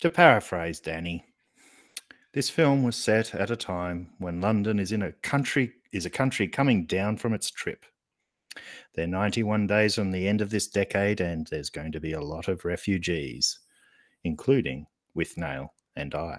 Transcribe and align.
To 0.00 0.10
paraphrase 0.10 0.80
Danny, 0.80 1.26
this 2.32 2.48
film 2.48 2.82
was 2.82 2.96
set 2.96 3.34
at 3.34 3.50
a 3.50 3.56
time 3.56 4.08
when 4.16 4.40
London 4.40 4.78
is 4.78 4.92
in 4.92 5.02
a 5.02 5.12
country 5.12 5.72
is 5.92 6.06
a 6.06 6.10
country 6.10 6.48
coming 6.48 6.86
down 6.86 7.18
from 7.18 7.34
its 7.34 7.50
trip. 7.50 7.84
They're 8.94 9.06
91 9.06 9.66
days 9.66 9.96
from 9.96 10.10
the 10.10 10.26
end 10.26 10.40
of 10.40 10.48
this 10.48 10.68
decade, 10.68 11.20
and 11.20 11.46
there's 11.48 11.68
going 11.68 11.92
to 11.92 12.00
be 12.00 12.12
a 12.12 12.20
lot 12.20 12.48
of 12.48 12.64
refugees, 12.64 13.58
including 14.24 14.86
Withnail 15.14 15.68
and 15.96 16.14
I. 16.14 16.38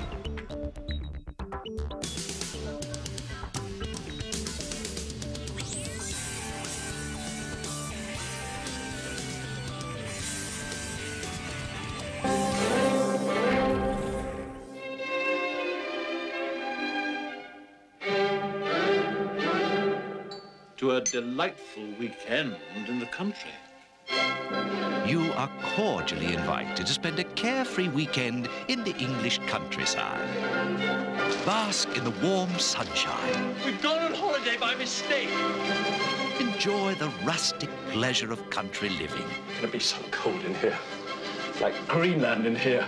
To 20.81 20.93
a 20.93 21.01
delightful 21.01 21.83
weekend 21.99 22.55
in 22.87 22.99
the 22.99 23.05
country. 23.05 23.51
You 25.05 25.31
are 25.33 25.47
cordially 25.75 26.33
invited 26.33 26.87
to 26.87 26.91
spend 26.91 27.19
a 27.19 27.23
carefree 27.23 27.89
weekend 27.89 28.49
in 28.67 28.83
the 28.83 28.95
English 28.97 29.37
countryside. 29.45 30.27
Bask 31.45 31.87
in 31.95 32.03
the 32.03 32.13
warm 32.23 32.49
sunshine. 32.57 33.53
We've 33.63 33.79
gone 33.83 33.99
on 33.99 34.15
holiday 34.15 34.57
by 34.57 34.73
mistake. 34.73 35.29
Enjoy 36.39 36.95
the 36.95 37.11
rustic 37.25 37.69
pleasure 37.91 38.31
of 38.31 38.49
country 38.49 38.89
living. 38.89 39.29
It's 39.49 39.59
gonna 39.59 39.71
be 39.71 39.77
so 39.77 39.97
cold 40.09 40.43
in 40.45 40.55
here. 40.55 40.79
Like 41.61 41.75
Greenland 41.87 42.47
in 42.47 42.55
here. 42.55 42.87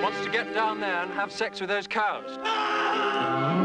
Wants 0.00 0.24
to 0.24 0.30
get 0.30 0.54
down 0.54 0.78
there 0.78 1.02
and 1.02 1.12
have 1.14 1.32
sex 1.32 1.58
with 1.58 1.68
those 1.68 1.88
cows. 1.88 2.38
Ah! 2.44 3.55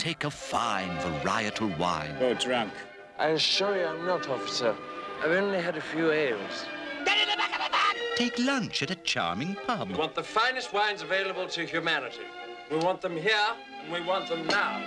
Partake 0.00 0.24
of 0.24 0.32
fine 0.32 0.88
varietal 1.00 1.76
wine. 1.76 2.16
Oh, 2.20 2.32
drunk. 2.32 2.72
I 3.18 3.26
assure 3.36 3.76
you 3.76 3.84
I'm 3.84 4.06
not, 4.06 4.26
officer. 4.30 4.74
I've 5.22 5.32
only 5.32 5.60
had 5.60 5.76
a 5.76 5.80
few 5.82 6.10
ales. 6.10 6.64
Get 7.04 7.18
in 7.20 7.28
the 7.28 7.36
back 7.36 7.50
of 7.50 7.66
the 7.66 7.70
van! 7.70 8.16
Take 8.16 8.38
lunch 8.38 8.82
at 8.82 8.90
a 8.90 8.94
charming 8.94 9.56
pub. 9.66 9.90
We 9.90 9.98
want 9.98 10.14
the 10.14 10.22
finest 10.22 10.72
wines 10.72 11.02
available 11.02 11.46
to 11.48 11.66
humanity. 11.66 12.24
We 12.70 12.78
want 12.78 13.02
them 13.02 13.14
here, 13.14 13.52
and 13.84 13.92
we 13.92 14.00
want 14.00 14.26
them 14.30 14.46
now. 14.46 14.82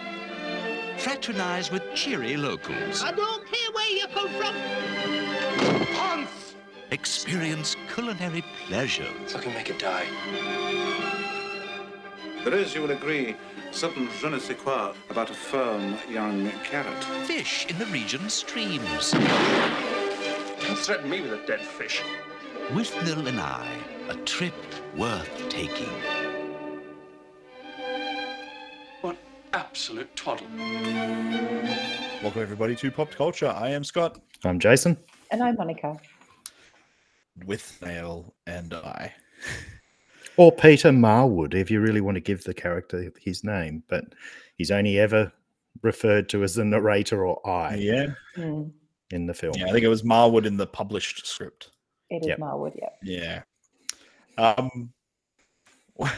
Fraternize 0.98 1.70
with 1.70 1.84
cheery 1.94 2.36
locals. 2.36 3.04
I 3.04 3.12
don't 3.12 3.46
care 3.46 3.72
where 3.72 3.92
you 3.92 4.08
come 4.08 4.30
from. 4.30 5.86
Ponce! 5.94 6.56
Experience 6.90 7.76
culinary 7.94 8.44
pleasure. 8.66 9.14
So 9.28 9.38
I 9.38 9.42
can 9.44 9.54
make 9.54 9.70
it 9.70 9.78
die. 9.78 10.08
There 12.44 12.56
is, 12.56 12.74
you 12.74 12.82
will 12.82 12.92
agree, 12.92 13.38
certain 13.74 14.08
je 14.22 14.28
ne 14.28 14.38
sais 14.38 14.54
quoi 14.56 14.94
about 15.10 15.30
a 15.32 15.34
firm 15.34 15.98
young 16.10 16.50
carrot. 16.64 17.04
Fish 17.26 17.66
in 17.70 17.78
the 17.80 17.86
region's 17.88 18.34
streams. 18.34 19.12
Don't 19.12 20.78
threaten 20.78 21.10
me 21.10 21.22
with 21.22 21.34
a 21.34 21.46
dead 21.48 21.60
fish. 21.60 22.04
With 22.76 22.94
Nil 23.04 23.28
and 23.28 23.40
I, 23.40 23.68
a 24.10 24.16
trip 24.26 24.54
worth 24.96 25.50
taking. 25.50 25.90
What 29.02 29.18
absolute 29.54 30.16
twaddle. 30.16 30.48
Welcome 32.22 32.42
everybody 32.42 32.76
to 32.76 32.92
Pop 32.92 33.10
Culture. 33.12 33.48
I 33.50 33.70
am 33.70 33.84
Scott 33.84 34.20
I'm 34.44 34.60
Jason. 34.60 34.98
And 35.32 35.42
I'm 35.42 35.56
Monica. 35.56 35.98
Withnail 37.46 38.32
and 38.46 38.74
I. 38.76 39.14
Or 40.38 40.52
Peter 40.52 40.90
Marwood, 40.90 41.54
if 41.54 41.70
you 41.70 41.80
really 41.80 42.02
want 42.02 42.16
to 42.16 42.22
give 42.22 42.44
the 42.44 42.54
character 42.54 43.12
his 43.20 43.44
name, 43.44 43.84
but 43.88 44.06
he's 44.56 44.72
only 44.72 45.00
ever 45.00 45.32
referred 45.82 46.30
to 46.30 46.44
as 46.44 46.56
the 46.56 46.66
narrator 46.66 47.26
or 47.26 47.46
I 47.48 47.76
Yeah. 47.76 48.08
Mm, 48.38 48.72
in 49.12 49.26
the 49.26 49.34
film. 49.34 49.54
Yeah, 49.58 49.68
I 49.68 49.72
think 49.72 49.84
it 49.84 49.90
was 49.90 50.04
Marwood 50.04 50.46
in 50.46 50.58
the 50.58 50.68
published 50.68 51.26
script. 51.28 51.70
it 52.10 52.22
is 52.22 52.28
Yep. 52.28 52.40
Marwood, 52.40 52.76
yeah. 52.76 53.44
Yeah. 54.38 54.58
Um 54.58 54.92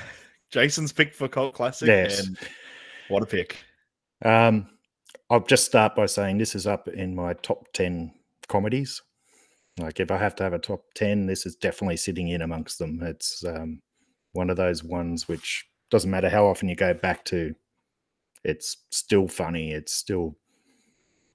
Jason's 0.51 0.93
pick 0.93 1.13
for 1.13 1.27
cult 1.27 1.53
classic 1.53 1.87
Yes. 1.87 2.25
and 2.25 2.37
what 3.09 3.23
a 3.23 3.25
pick. 3.25 3.57
Um, 4.23 4.67
I'll 5.29 5.41
just 5.41 5.65
start 5.65 5.95
by 5.95 6.05
saying 6.05 6.37
this 6.37 6.55
is 6.55 6.65
up 6.67 6.87
in 6.87 7.13
my 7.15 7.33
top 7.33 7.67
10 7.73 8.13
comedies. 8.47 9.01
Like, 9.77 9.99
if 9.99 10.09
I 10.11 10.17
have 10.17 10.35
to 10.37 10.43
have 10.43 10.53
a 10.53 10.59
top 10.59 10.83
10, 10.95 11.25
this 11.25 11.45
is 11.45 11.55
definitely 11.57 11.97
sitting 11.97 12.29
in 12.29 12.41
amongst 12.41 12.79
them. 12.79 13.01
It's 13.03 13.43
um, 13.43 13.81
one 14.35 14.49
of 14.49 14.57
those 14.57 14.83
ones 14.83 15.27
which 15.27 15.65
doesn't 15.89 16.11
matter 16.11 16.29
how 16.29 16.45
often 16.45 16.69
you 16.69 16.75
go 16.75 16.93
back 16.93 17.23
to, 17.25 17.55
it's 18.43 18.77
still 18.91 19.27
funny, 19.27 19.71
it's 19.71 19.93
still 19.93 20.35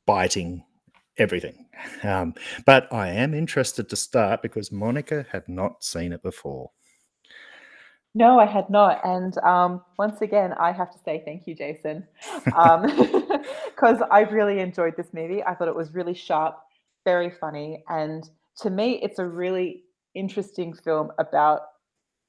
biting, 0.07 0.65
everything. 1.17 1.67
Um, 2.03 2.35
but 2.67 2.93
I 2.93 3.09
am 3.09 3.35
interested 3.35 3.89
to 3.89 3.97
start 3.97 4.43
because 4.43 4.71
Monica 4.71 5.27
had 5.33 5.49
not 5.49 5.83
seen 5.83 6.13
it 6.13 6.23
before. 6.23 6.71
No, 8.15 8.41
I 8.41 8.47
had 8.47 8.69
not. 8.69 9.01
And 9.05 9.39
um, 9.39 9.83
once 9.97 10.21
again, 10.21 10.53
I 10.55 10.73
have 10.73 10.91
to 10.93 10.99
say 11.05 11.23
thank 11.25 11.47
you, 11.47 11.55
Jason, 11.55 12.07
because 12.45 14.03
I 14.11 14.27
really 14.31 14.59
enjoyed 14.59 14.97
this 14.97 15.13
movie. 15.13 15.45
I 15.45 15.55
thought 15.55 15.69
it 15.69 15.77
was 15.77 15.95
really 15.95 16.15
sharp, 16.15 16.59
very 17.05 17.31
funny. 17.31 17.85
And 17.89 18.29
to 18.59 18.71
me, 18.71 19.01
it's 19.03 19.21
a 19.21 19.27
really 19.27 19.85
interesting 20.15 20.75
film 20.75 21.13
about 21.19 21.61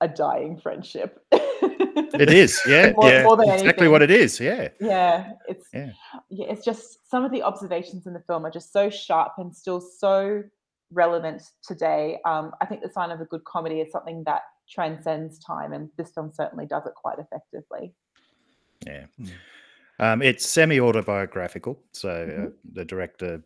a 0.01 0.07
dying 0.07 0.59
friendship. 0.59 1.23
It 1.31 2.29
is, 2.29 2.59
yeah, 2.67 2.91
More- 2.95 3.09
yeah, 3.09 3.23
more 3.23 3.37
than 3.37 3.49
exactly 3.49 3.67
anything. 3.85 3.91
what 3.91 4.01
it 4.01 4.11
is, 4.11 4.39
yeah. 4.39 4.67
yeah 4.79 5.31
it's 5.47 5.67
Yeah. 5.73 5.91
yeah 6.29 6.47
it's 6.51 6.65
just 6.65 7.09
some 7.09 7.23
of 7.23 7.31
the 7.31 7.41
observations 7.43 8.05
in 8.07 8.13
the 8.13 8.19
film 8.27 8.45
are 8.45 8.51
just 8.51 8.73
so 8.73 8.89
sharp 8.89 9.33
and 9.37 9.55
still 9.55 9.79
so 9.79 10.43
relevant 10.91 11.41
today 11.65 12.19
um, 12.25 12.51
i 12.59 12.65
think 12.65 12.81
the 12.81 12.89
sign 12.89 13.11
of 13.11 13.21
a 13.21 13.25
good 13.25 13.43
comedy 13.45 13.79
is 13.79 13.91
something 13.93 14.23
that 14.25 14.41
transcends 14.69 15.39
time 15.39 15.71
and 15.73 15.89
this 15.97 16.11
film 16.11 16.29
certainly 16.33 16.65
does 16.65 16.85
it 16.85 16.93
quite 16.95 17.17
effectively 17.19 17.93
Yeah. 18.85 19.05
Um, 19.99 20.21
it's 20.23 20.45
semi 20.45 20.79
autobiographical. 20.79 21.79
So 21.93 22.09
uh, 22.09 22.27
Mhm. 22.49 22.53
the 22.73 22.85
director 22.85 23.43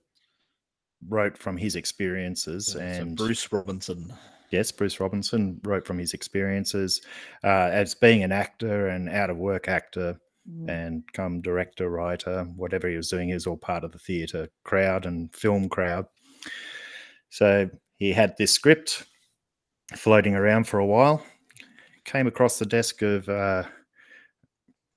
wrote 1.09 1.37
from 1.37 1.57
his 1.57 1.75
experiences 1.75 2.67
So 2.67 2.79
and 2.79 3.17
Bruce 3.17 3.51
Robinson. 3.51 4.13
Yes, 4.51 4.72
Bruce 4.72 5.00
Robinson 5.00 5.59
wrote 5.63 5.85
from 5.85 5.97
his 5.97 6.13
experiences 6.13 7.01
uh, 7.44 7.69
as 7.72 7.95
being 7.95 8.23
an 8.23 8.31
actor 8.31 8.88
and 8.88 9.09
out 9.09 9.29
of 9.29 9.38
work 9.38 9.67
actor 9.67 10.19
Mm. 10.50 10.69
and 10.69 11.03
come 11.13 11.41
director, 11.41 11.89
writer, 11.89 12.44
whatever 12.55 12.88
he 12.88 12.95
was 12.95 13.09
doing, 13.09 13.29
he 13.29 13.34
was 13.34 13.47
all 13.47 13.57
part 13.57 13.84
of 13.84 13.91
the 13.91 13.97
theatre 13.97 14.47
crowd 14.63 15.08
and 15.08 15.34
film 15.35 15.69
crowd. 15.69 16.05
So 17.29 17.69
he 17.97 18.14
had 18.14 18.35
this 18.37 18.52
script 18.52 19.08
floating 19.96 20.35
around 20.35 20.67
for 20.67 20.78
a 20.78 20.85
while, 20.85 21.25
came 22.03 22.28
across 22.28 22.59
the 22.59 22.66
desk 22.66 23.02
of 23.02 23.28
uh, 23.28 23.64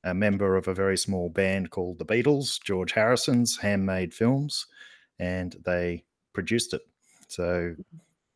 a 0.05 0.12
member 0.12 0.56
of 0.56 0.69
a 0.69 0.75
very 0.75 0.99
small 0.99 1.31
band 1.31 1.70
called 1.70 1.99
the 1.99 2.05
Beatles, 2.05 2.61
George 2.62 2.93
Harrison's 2.93 3.56
Handmade 3.56 4.12
Films, 4.12 4.67
and 5.19 5.56
they 5.64 6.05
produced 6.34 6.75
it. 6.75 6.82
So 7.28 7.75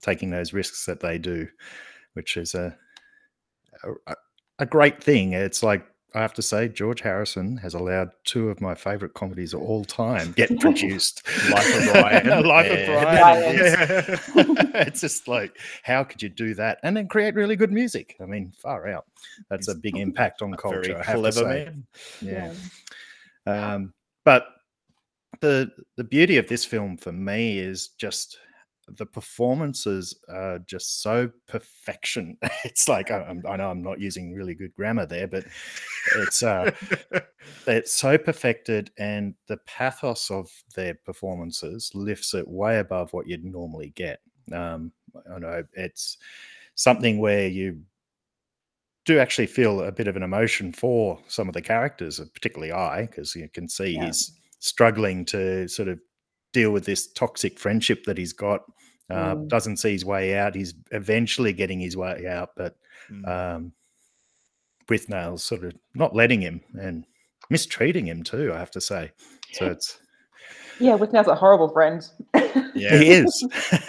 taking 0.02 0.30
those 0.30 0.52
risks 0.52 0.84
that 0.86 1.00
they 1.00 1.18
do, 1.18 1.48
which 2.14 2.36
is 2.36 2.54
a 2.54 2.76
a, 4.06 4.14
a 4.58 4.66
great 4.66 5.02
thing. 5.02 5.32
It's 5.32 5.62
like 5.62 5.86
I 6.14 6.20
have 6.20 6.34
to 6.34 6.42
say, 6.42 6.68
George 6.68 7.00
Harrison 7.00 7.56
has 7.58 7.72
allowed 7.72 8.10
two 8.24 8.50
of 8.50 8.60
my 8.60 8.74
favorite 8.74 9.14
comedies 9.14 9.54
of 9.54 9.62
all 9.62 9.84
time 9.84 10.32
get 10.32 10.60
produced. 10.60 11.26
Life 11.50 11.76
of 11.76 11.84
Brian 11.92 12.44
Life 12.44 12.70
of 12.70 12.86
Brian. 12.86 13.56
Yeah. 13.56 14.16
it's 14.86 15.00
just 15.00 15.26
like, 15.26 15.56
how 15.82 16.04
could 16.04 16.22
you 16.22 16.28
do 16.28 16.54
that 16.54 16.78
and 16.82 16.96
then 16.96 17.08
create 17.08 17.34
really 17.34 17.56
good 17.56 17.72
music? 17.72 18.16
I 18.20 18.26
mean, 18.26 18.52
far 18.58 18.88
out. 18.88 19.06
That's 19.48 19.68
a 19.68 19.74
big 19.74 19.96
impact 19.96 20.42
on 20.42 20.52
culture. 20.54 20.82
very 20.82 20.94
I 20.96 21.02
have 21.02 21.06
to 21.06 21.20
clever 21.20 21.32
say. 21.32 21.44
man. 21.64 21.86
Yeah. 22.20 22.54
Um, 23.46 23.94
but 24.24 24.46
the 25.40 25.72
the 25.96 26.04
beauty 26.04 26.36
of 26.36 26.46
this 26.46 26.64
film 26.64 26.96
for 26.98 27.12
me 27.12 27.58
is 27.58 27.88
just 27.88 28.38
the 28.88 29.06
performances 29.06 30.14
are 30.28 30.58
just 30.60 31.02
so 31.02 31.30
perfection. 31.46 32.36
It's 32.64 32.88
like 32.88 33.10
I, 33.10 33.18
I'm- 33.18 33.42
I 33.48 33.56
know 33.56 33.70
I'm 33.70 33.82
not 33.82 34.00
using 34.00 34.34
really 34.34 34.54
good 34.54 34.74
grammar 34.74 35.06
there, 35.06 35.26
but 35.28 35.44
it's 36.16 36.42
uh, 36.42 36.70
it's 37.66 37.92
so 37.94 38.18
perfected, 38.18 38.90
and 38.98 39.34
the 39.48 39.56
pathos 39.66 40.30
of 40.30 40.50
their 40.74 40.94
performances 40.94 41.90
lifts 41.94 42.34
it 42.34 42.46
way 42.48 42.78
above 42.80 43.12
what 43.12 43.26
you'd 43.26 43.44
normally 43.44 43.90
get. 43.94 44.20
Um, 44.52 44.92
I 45.32 45.38
know 45.38 45.62
it's 45.74 46.18
something 46.74 47.18
where 47.18 47.46
you 47.48 47.80
do 49.04 49.18
actually 49.18 49.46
feel 49.48 49.82
a 49.82 49.92
bit 49.92 50.06
of 50.08 50.16
an 50.16 50.22
emotion 50.22 50.72
for 50.72 51.18
some 51.28 51.48
of 51.48 51.54
the 51.54 51.62
characters, 51.62 52.20
uh, 52.20 52.24
particularly 52.34 52.72
I, 52.72 53.06
because 53.06 53.34
you 53.34 53.48
can 53.48 53.68
see 53.68 53.94
Yeah. 53.96 54.06
he's 54.06 54.32
struggling 54.60 55.24
to 55.26 55.66
sort 55.68 55.88
of 55.88 55.98
deal 56.52 56.70
with 56.70 56.84
this 56.84 57.10
toxic 57.12 57.58
friendship 57.58 58.04
that 58.04 58.18
he's 58.18 58.32
got. 58.32 58.62
Uh, 59.10 59.34
Mm. 59.34 59.48
Doesn't 59.48 59.76
see 59.78 59.92
his 59.92 60.04
way 60.04 60.36
out. 60.36 60.54
He's 60.54 60.74
eventually 60.90 61.52
getting 61.52 61.80
his 61.80 61.96
way 61.96 62.26
out, 62.26 62.50
but 62.56 62.76
Mm. 63.10 63.28
um, 63.28 63.72
Withnail's 64.88 65.44
sort 65.44 65.64
of 65.64 65.72
not 65.94 66.14
letting 66.14 66.40
him 66.40 66.60
and 66.80 67.04
mistreating 67.50 68.06
him 68.06 68.22
too. 68.22 68.52
I 68.52 68.58
have 68.58 68.70
to 68.72 68.80
say. 68.80 69.12
So 69.52 69.66
it's 69.70 69.98
Yeah, 70.78 70.96
Withnail's 70.96 71.28
a 71.28 71.34
horrible 71.34 71.68
friend. 71.70 72.02
yeah. 72.74 72.96
he 72.98 73.10
is. 73.10 73.46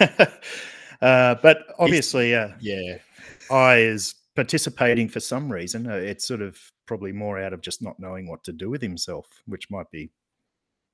uh, 1.00 1.34
but 1.42 1.58
obviously, 1.78 2.34
uh, 2.34 2.50
Yeah. 2.60 2.98
I 3.50 3.76
is 3.78 4.14
participating 4.34 5.08
for 5.08 5.20
some 5.20 5.50
reason. 5.52 5.86
Uh, 5.90 5.94
it's 5.96 6.26
sort 6.26 6.42
of 6.42 6.58
probably 6.86 7.12
more 7.12 7.38
out 7.38 7.52
of 7.52 7.60
just 7.60 7.82
not 7.82 7.98
knowing 7.98 8.28
what 8.28 8.44
to 8.44 8.52
do 8.52 8.68
with 8.70 8.82
himself, 8.82 9.26
which 9.46 9.70
might 9.70 9.90
be, 9.90 10.10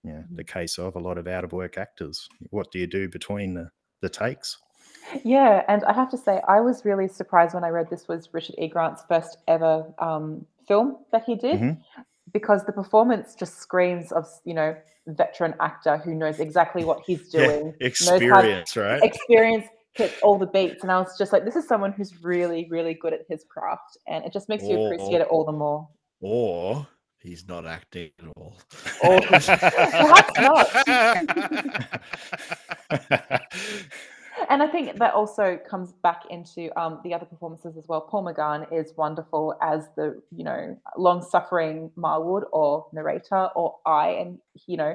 yeah, 0.05 0.23
the 0.35 0.45
case 0.45 0.79
of 0.79 0.97
a 0.97 0.99
lot 0.99 1.19
of 1.19 1.27
out 1.27 1.45
of 1.45 1.53
work 1.53 1.79
actors. 1.79 2.29
What 2.51 2.71
do 2.73 2.79
you 2.79 2.87
do 2.87 3.09
between 3.09 3.55
the, 3.55 3.71
the 4.03 4.09
takes? 4.09 4.57
Yeah, 5.25 5.65
and 5.69 5.85
I 5.85 5.93
have 5.93 6.11
to 6.11 6.17
say, 6.19 6.41
I 6.49 6.61
was 6.61 6.85
really 6.85 7.09
surprised 7.09 7.55
when 7.55 7.65
I 7.65 7.69
read 7.69 7.91
this 7.91 8.07
was 8.09 8.29
Richard 8.33 8.55
E. 8.59 8.69
Grant's 8.69 9.03
first 9.09 9.39
ever 9.49 9.93
um, 9.99 10.47
film 10.69 10.99
that 11.13 11.25
he 11.25 11.35
did, 11.35 11.61
Mhm. 11.61 11.79
because 12.33 12.65
the 12.65 12.73
performance 12.73 13.35
just 13.35 13.59
screams 13.59 14.13
of 14.13 14.27
you 14.45 14.55
know 14.55 14.77
veteran 15.07 15.55
actor 15.61 15.97
who 15.97 16.15
knows 16.15 16.39
exactly 16.39 16.85
what 16.85 17.01
he's 17.07 17.29
Yeah, 17.35 17.47
doing, 17.47 17.73
how- 17.73 17.87
Experience, 17.87 18.77
right? 18.77 19.03
experience 19.03 19.67
hits 19.95 20.19
all 20.23 20.39
the 20.39 20.47
beats, 20.47 20.83
and 20.83 20.93
I 20.93 20.99
was 21.01 21.19
just 21.19 21.33
like, 21.33 21.45
this 21.45 21.57
is 21.57 21.67
someone 21.67 21.93
who's 21.93 22.23
really, 22.23 22.69
really 22.71 22.95
good 22.95 23.13
at 23.13 23.23
his 23.29 23.45
craft, 23.49 23.99
and 24.07 24.25
it 24.25 24.33
just 24.33 24.49
makes 24.49 24.65
you 24.65 24.77
appreciate 24.85 25.21
it 25.21 25.27
all 25.29 25.45
the 25.45 25.53
more. 25.53 25.89
Or 26.21 26.87
he's 27.21 27.47
not 27.47 27.67
acting 27.67 28.11
at 28.19 28.27
all. 28.37 28.57
Not. 32.91 33.43
And 34.49 34.63
I 34.63 34.67
think 34.67 34.99
that 34.99 35.15
also 35.15 35.59
comes 35.69 35.93
back 36.03 36.23
into 36.31 36.71
um, 36.81 37.01
the 37.05 37.13
other 37.13 37.27
performances 37.27 37.77
as 37.77 37.87
well. 37.87 38.01
Paul 38.01 38.25
McGann 38.25 38.73
is 38.73 38.93
wonderful 38.97 39.55
as 39.61 39.89
the, 39.97 40.21
you 40.31 40.45
know, 40.45 40.77
long-suffering 40.97 41.91
Marwood 41.97 42.45
or 42.53 42.87
narrator 42.93 43.49
or 43.55 43.77
I, 43.85 44.11
and 44.11 44.39
you 44.67 44.77
know, 44.77 44.95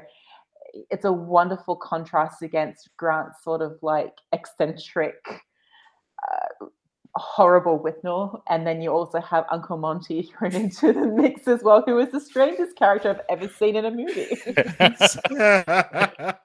it's 0.90 1.06
a 1.06 1.12
wonderful 1.12 1.76
contrast 1.76 2.42
against 2.42 2.90
Grant's 2.98 3.44
sort 3.44 3.62
of 3.62 3.78
like 3.82 4.14
eccentric, 4.34 5.16
uh, 5.28 6.66
horrible 7.16 7.80
Withnail, 7.80 8.42
and 8.50 8.68
then 8.68 8.82
you 8.82 8.92
also 8.92 9.22
have 9.22 9.46
Uncle 9.50 9.78
Monty 9.78 10.24
thrown 10.38 10.54
into 10.54 10.94
the 10.94 11.08
mix 11.08 11.48
as 11.48 11.64
well, 11.64 11.84
who 11.86 11.98
is 12.00 12.12
the 12.12 12.20
strangest 12.20 12.76
character 12.76 13.10
I've 13.10 13.22
ever 13.30 13.48
seen 13.48 13.76
in 13.76 13.86
a 13.86 13.92
movie. 13.92 14.38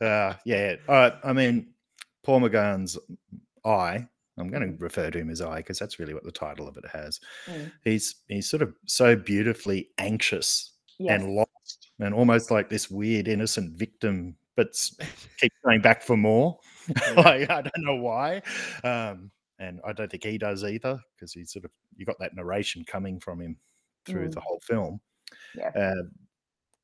uh, 0.00 0.34
yeah. 0.44 0.76
Uh, 0.88 1.10
I 1.24 1.32
mean, 1.32 1.68
Paul 2.24 2.40
McGann's 2.40 2.98
I. 3.64 4.06
I'm 4.38 4.48
going 4.48 4.62
to 4.62 4.76
refer 4.78 5.10
to 5.10 5.18
him 5.18 5.30
as 5.30 5.40
I 5.40 5.56
because 5.56 5.80
that's 5.80 5.98
really 5.98 6.14
what 6.14 6.22
the 6.22 6.30
title 6.30 6.68
of 6.68 6.76
it 6.76 6.84
has. 6.92 7.18
Mm. 7.46 7.72
He's 7.82 8.16
he's 8.28 8.48
sort 8.48 8.62
of 8.62 8.72
so 8.86 9.16
beautifully 9.16 9.88
anxious 9.98 10.74
Yes. 10.98 11.22
and 11.22 11.34
lost, 11.34 11.90
and 12.00 12.12
almost 12.12 12.50
like 12.50 12.68
this 12.68 12.90
weird 12.90 13.28
innocent 13.28 13.78
victim, 13.78 14.34
but 14.56 14.68
keeps 15.38 15.54
going 15.64 15.80
back 15.80 16.02
for 16.02 16.16
more. 16.16 16.58
like 17.16 17.48
I 17.48 17.62
don't 17.62 17.84
know 17.84 17.96
why, 17.96 18.42
um, 18.82 19.30
and 19.58 19.80
I 19.86 19.92
don't 19.92 20.10
think 20.10 20.24
he 20.24 20.38
does 20.38 20.64
either 20.64 21.00
because 21.16 21.32
he 21.32 21.44
sort 21.44 21.64
of 21.64 21.70
you 21.96 22.06
got 22.06 22.18
that 22.20 22.34
narration 22.34 22.84
coming 22.84 23.18
from 23.20 23.40
him 23.40 23.56
through 24.06 24.28
Mm. 24.28 24.34
the 24.34 24.40
whole 24.40 24.60
film 24.60 25.00
Yeah. 25.54 25.68
uh, 25.74 26.02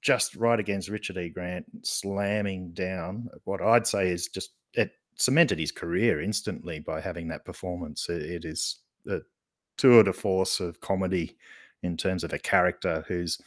just 0.02 0.34
right 0.36 0.60
against 0.60 0.88
Richard 0.90 1.16
E. 1.16 1.28
Grant, 1.30 1.64
slamming 1.82 2.72
down 2.74 3.28
what 3.44 3.62
I'd 3.62 3.86
say 3.86 4.08
is 4.10 4.28
just 4.28 4.50
it 4.74 4.90
cemented 5.16 5.58
his 5.58 5.72
career 5.72 6.20
instantly 6.20 6.80
by 6.80 7.00
having 7.00 7.28
that 7.28 7.44
performance. 7.44 8.08
It, 8.08 8.22
it 8.22 8.44
is 8.44 8.80
a 9.08 9.20
tour 9.78 10.02
de 10.02 10.12
force 10.12 10.60
of 10.60 10.80
comedy 10.80 11.36
in 11.82 11.96
terms 11.96 12.24
of 12.24 12.32
a 12.32 12.38
character 12.38 13.04
who's 13.06 13.38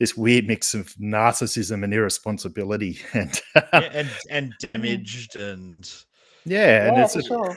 this 0.00 0.16
weird 0.16 0.46
mix 0.46 0.74
of 0.74 0.88
narcissism 0.94 1.84
and 1.84 1.92
irresponsibility, 1.94 2.98
and 3.14 3.40
Yeah, 3.54 3.80
and 3.92 4.10
and 4.30 4.54
damaged 4.72 5.36
and 5.36 5.94
yeah, 6.44 6.88
and 6.88 6.96
yeah, 6.96 7.04
it's 7.04 7.12
for 7.14 7.20
a- 7.20 7.22
sure. 7.22 7.56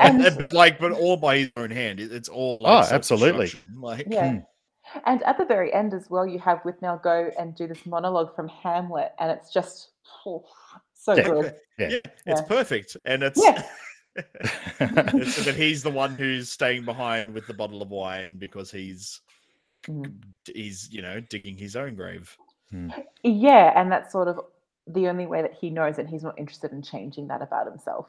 And, 0.00 0.46
like, 0.52 0.78
but 0.78 0.92
all 0.92 1.16
by 1.16 1.38
his 1.38 1.50
own 1.56 1.70
hand. 1.70 2.00
It's 2.00 2.28
all 2.28 2.58
Oh, 2.62 2.86
absolutely. 2.90 3.52
Like, 3.74 4.06
Yeah. 4.08 4.32
Mm. 4.32 4.46
And 5.04 5.22
at 5.24 5.36
the 5.36 5.44
very 5.44 5.72
end 5.74 5.92
as 5.94 6.08
well, 6.08 6.26
you 6.26 6.38
have 6.38 6.62
Withnail 6.62 7.02
go 7.02 7.30
and 7.38 7.56
do 7.56 7.66
this 7.66 7.84
monologue 7.86 8.34
from 8.36 8.48
Hamlet, 8.48 9.12
and 9.18 9.30
it's 9.32 9.52
just 9.52 9.90
oh, 10.24 10.44
so 10.94 11.14
Yeah. 11.14 11.22
good. 11.24 11.54
Yeah. 11.78 11.88
yeah, 11.88 11.98
it's 12.26 12.42
perfect, 12.42 12.96
and 13.04 13.22
it's. 13.22 13.42
Yeah. 13.42 13.62
it's 14.14 15.36
that 15.44 15.54
he's 15.56 15.82
the 15.82 15.90
one 15.90 16.14
who's 16.14 16.50
staying 16.50 16.84
behind 16.84 17.34
with 17.34 17.46
the 17.48 17.52
bottle 17.54 17.82
of 17.82 17.90
wine 17.90 18.30
because 18.38 18.70
he's 18.70 19.20
Mm. 19.88 20.14
he's 20.52 20.92
you 20.92 21.00
know 21.00 21.20
digging 21.20 21.56
his 21.56 21.76
own 21.76 21.94
grave. 21.94 22.36
Yeah, 23.22 23.72
and 23.80 23.92
that's 23.92 24.10
sort 24.10 24.26
of 24.26 24.40
the 24.88 25.06
only 25.08 25.26
way 25.26 25.42
that 25.42 25.54
he 25.54 25.70
knows 25.70 25.98
and 25.98 26.08
he's 26.08 26.24
not 26.24 26.36
interested 26.38 26.72
in 26.72 26.82
changing 26.82 27.28
that 27.28 27.40
about 27.42 27.66
himself. 27.66 28.06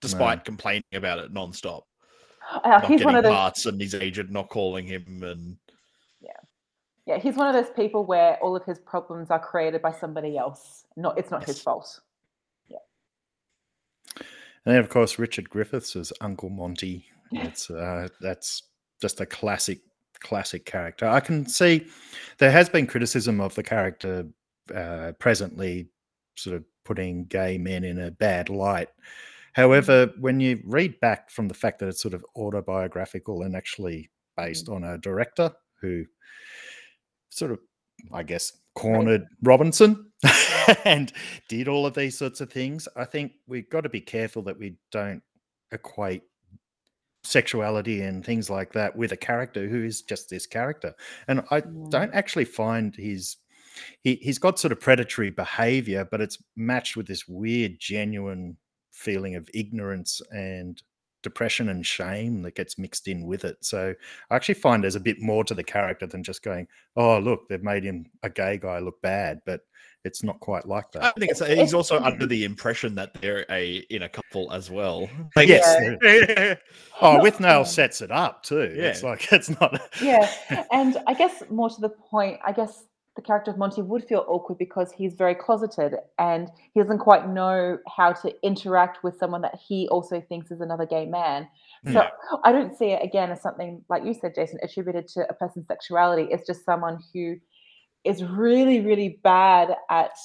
Despite 0.00 0.44
complaining 0.44 0.82
about 0.92 1.18
it 1.18 1.32
nonstop. 1.32 1.82
Uh, 2.52 2.60
not 2.64 2.80
he's 2.86 2.98
getting 2.98 3.06
one 3.06 3.16
of 3.16 3.22
those. 3.24 3.32
parts 3.32 3.66
and 3.66 3.80
his 3.80 3.94
agent 3.94 4.30
not 4.30 4.48
calling 4.48 4.86
him 4.86 5.22
and 5.22 5.56
Yeah, 6.20 6.30
yeah. 7.06 7.18
he's 7.18 7.36
one 7.36 7.46
of 7.46 7.54
those 7.54 7.72
people 7.74 8.04
where 8.04 8.36
all 8.42 8.56
of 8.56 8.64
his 8.64 8.78
problems 8.78 9.30
are 9.30 9.38
created 9.38 9.82
by 9.82 9.92
somebody 9.92 10.36
else. 10.36 10.84
Not, 10.96 11.18
it's 11.18 11.30
not 11.30 11.44
his 11.44 11.56
Yes. 11.58 11.62
fault. 11.62 12.00
And 14.66 14.74
then, 14.74 14.80
of 14.80 14.90
course, 14.90 15.18
Richard 15.18 15.48
Griffiths 15.48 15.96
as 15.96 16.12
Uncle 16.20 16.50
Monty. 16.50 17.06
It's 17.32 17.70
uh, 17.70 18.08
that's 18.20 18.64
just 19.00 19.20
a 19.20 19.26
classic, 19.26 19.78
classic 20.18 20.64
character. 20.66 21.06
I 21.06 21.20
can 21.20 21.46
see 21.46 21.86
there 22.38 22.50
has 22.50 22.68
been 22.68 22.88
criticism 22.88 23.40
of 23.40 23.54
the 23.54 23.62
character 23.62 24.26
uh, 24.74 25.12
presently, 25.20 25.88
sort 26.36 26.56
of 26.56 26.64
putting 26.84 27.26
gay 27.26 27.56
men 27.56 27.84
in 27.84 28.00
a 28.00 28.10
bad 28.10 28.48
light. 28.50 28.88
Mm. 29.50 29.62
However, 29.62 30.12
when 30.18 30.40
you 30.40 30.60
read 30.64 30.98
back 31.00 31.30
from 31.30 31.48
the 31.48 31.54
fact 31.54 31.78
that 31.78 31.88
it's 31.88 32.02
sort 32.02 32.14
of 32.14 32.24
autobiographical 32.36 33.42
and 33.42 33.56
actually 33.56 34.10
mm. 34.38 34.44
based 34.44 34.68
on 34.68 34.84
a 34.84 34.98
director 34.98 35.52
who 35.80 36.04
sort 37.30 37.52
of, 37.52 37.58
I 38.12 38.22
guess, 38.22 38.52
cornered 38.74 39.26
Robinson 39.42 40.10
mm. 40.24 40.76
and 40.84 41.12
did 41.48 41.68
all 41.68 41.86
of 41.86 41.94
these 41.94 42.16
sorts 42.18 42.40
of 42.40 42.52
things, 42.52 42.88
I 42.96 43.04
think 43.04 43.32
we've 43.46 43.68
got 43.68 43.82
to 43.82 43.88
be 43.88 44.00
careful 44.00 44.42
that 44.42 44.58
we 44.58 44.76
don't 44.90 45.22
equate 45.72 46.22
sexuality 47.22 48.00
and 48.00 48.24
things 48.24 48.48
like 48.48 48.72
that 48.72 48.96
with 48.96 49.12
a 49.12 49.16
character 49.16 49.68
who 49.68 49.84
is 49.84 50.02
just 50.02 50.30
this 50.30 50.46
character. 50.46 50.94
And 51.28 51.42
I 51.50 51.60
don't 51.60 52.14
actually 52.14 52.46
find 52.46 52.94
his 52.96 53.36
he, 54.02 54.16
he's 54.16 54.38
got 54.38 54.58
sort 54.58 54.72
of 54.72 54.80
predatory 54.80 55.30
behavior, 55.30 56.06
but 56.10 56.20
it's 56.20 56.38
matched 56.56 56.96
with 56.96 57.06
this 57.06 57.26
weird, 57.28 57.78
genuine 57.78 58.56
feeling 59.00 59.34
of 59.34 59.48
ignorance 59.54 60.20
and 60.30 60.82
depression 61.22 61.68
and 61.68 61.84
shame 61.84 62.42
that 62.42 62.54
gets 62.54 62.78
mixed 62.78 63.08
in 63.08 63.26
with 63.26 63.44
it. 63.44 63.56
So 63.60 63.94
I 64.30 64.36
actually 64.36 64.54
find 64.54 64.82
there's 64.82 64.94
a 64.94 65.00
bit 65.00 65.20
more 65.20 65.44
to 65.44 65.54
the 65.54 65.64
character 65.64 66.06
than 66.06 66.22
just 66.22 66.42
going, 66.42 66.66
oh, 66.96 67.18
look, 67.18 67.48
they've 67.48 67.62
made 67.62 67.84
him 67.84 68.06
a 68.22 68.30
gay 68.30 68.58
guy 68.58 68.78
look 68.78 69.00
bad, 69.02 69.40
but 69.44 69.60
it's 70.04 70.22
not 70.22 70.40
quite 70.40 70.66
like 70.66 70.90
that. 70.92 71.04
I 71.04 71.12
think 71.18 71.30
it's 71.30 71.46
he's 71.46 71.74
also 71.74 72.00
under 72.00 72.26
the 72.26 72.44
impression 72.44 72.94
that 72.94 73.12
they're 73.20 73.44
a 73.50 73.76
in 73.90 74.02
a 74.02 74.08
couple 74.08 74.50
as 74.52 74.70
well. 74.70 75.08
Like, 75.36 75.48
yes. 75.48 75.98
yeah. 76.02 76.54
Oh, 77.02 77.22
with 77.22 77.40
nail 77.40 77.64
sets 77.64 78.02
it 78.02 78.10
up 78.10 78.42
too. 78.42 78.60
It's 78.60 79.02
like 79.02 79.32
it's 79.32 79.48
not. 79.60 79.80
Yeah, 80.02 80.30
and 80.70 80.98
I 81.06 81.14
guess 81.14 81.42
more 81.50 81.70
to 81.70 81.80
the 81.80 81.88
point, 81.88 82.38
I 82.44 82.52
guess 82.52 82.84
the 83.16 83.22
character 83.22 83.50
of 83.50 83.58
Monty 83.58 83.82
would 83.82 84.04
feel 84.04 84.24
awkward 84.28 84.58
because 84.58 84.92
he's 84.92 85.14
very 85.14 85.34
closeted 85.34 85.94
and 86.18 86.48
he 86.72 86.80
doesn't 86.80 86.98
quite 86.98 87.28
know 87.28 87.78
how 87.96 88.12
to 88.12 88.32
interact 88.44 89.02
with 89.02 89.18
someone 89.18 89.42
that 89.42 89.58
he 89.66 89.88
also 89.88 90.20
thinks 90.20 90.50
is 90.50 90.60
another 90.60 90.86
gay 90.86 91.06
man. 91.06 91.48
So 91.86 91.92
Yeah. 91.92 92.10
I 92.44 92.52
don't 92.52 92.76
see 92.76 92.92
it 92.92 93.02
again 93.02 93.30
as 93.30 93.42
something 93.42 93.84
like 93.88 94.04
you 94.04 94.14
said, 94.14 94.34
Jason, 94.34 94.60
attributed 94.62 95.08
to 95.08 95.26
a 95.28 95.34
person's 95.34 95.66
sexuality. 95.66 96.28
It's 96.30 96.46
just 96.46 96.64
someone 96.64 96.98
who 97.12 97.36
is 98.04 98.22
really, 98.22 98.80
really 98.80 99.20
bad 99.22 99.76
at 99.90 100.16